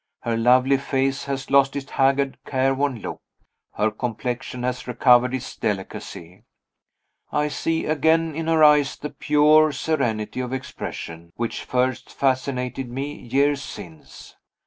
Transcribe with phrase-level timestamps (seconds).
[0.21, 3.21] Her lovely face has lost its haggard, careworn look;
[3.75, 6.41] her complexion has recovered its delicacy;
[7.31, 13.13] I see again in her eyes the pure serenity of expression which first fascinated me,
[13.13, 14.35] years since.